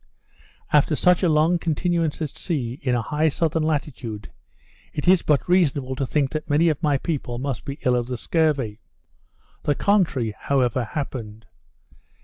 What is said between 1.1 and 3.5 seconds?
a long continuance at sea, in a high